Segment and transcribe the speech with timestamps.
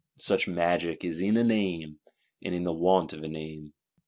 [0.17, 1.99] Such magic is in a name;
[2.41, 3.73] and in the want of a name.